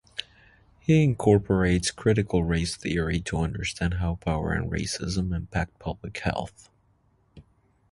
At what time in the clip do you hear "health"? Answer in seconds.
6.17-6.71